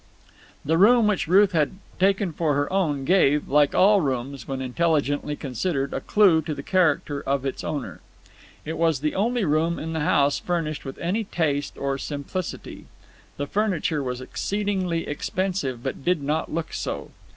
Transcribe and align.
The 0.65 0.79
room 0.79 1.05
which 1.05 1.27
Ruth 1.27 1.51
had 1.51 1.73
taken 1.99 2.33
for 2.33 2.55
her 2.55 2.73
own 2.73 3.05
gave, 3.05 3.47
like 3.47 3.75
all 3.75 4.01
rooms 4.01 4.47
when 4.47 4.59
intelligently 4.59 5.35
considered, 5.35 5.93
a 5.93 6.01
clue 6.01 6.41
to 6.41 6.55
the 6.55 6.63
character 6.63 7.21
of 7.21 7.45
its 7.45 7.63
owner. 7.63 7.99
It 8.65 8.79
was 8.79 9.01
the 9.01 9.13
only 9.13 9.45
room 9.45 9.77
in 9.77 9.93
the 9.93 9.99
house 9.99 10.39
furnished 10.39 10.85
with 10.85 10.97
any 10.97 11.25
taste 11.25 11.77
or 11.77 11.99
simplicity. 11.99 12.87
The 13.37 13.45
furniture 13.45 14.01
was 14.01 14.21
exceedingly 14.21 15.07
expensive, 15.07 15.83
but 15.83 16.03
did 16.03 16.23
not 16.23 16.51
look 16.51 16.73
so. 16.73 17.11